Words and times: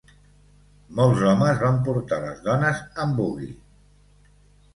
Molts 0.99 1.21
homes 1.31 1.61
van 1.63 1.77
portar 1.89 2.19
les 2.25 2.41
dones 2.49 2.81
en 3.05 3.15
buggy. 3.21 3.53